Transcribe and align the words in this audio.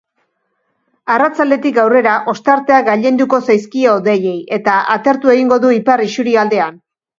Arratsaldetik 1.15 1.77
aurrera 1.81 2.13
ostarteak 2.33 2.89
gailenduko 2.89 3.41
zaizkie 3.51 3.93
hodeiei, 3.93 4.35
eta 4.59 4.81
atertu 4.97 5.37
egingo 5.37 5.63
du 5.67 5.75
ipar 5.79 6.07
isurialdean. 6.11 6.85